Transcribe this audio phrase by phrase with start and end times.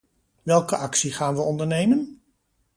[0.43, 2.21] Welke actie gaan we ondernemen?